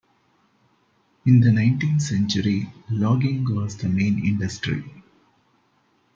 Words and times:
In 1.27 1.41
the 1.41 1.51
nineteenth-century 1.51 2.73
logging 2.89 3.43
was 3.55 3.77
the 3.77 3.87
main 3.87 4.25
industry. 4.25 4.83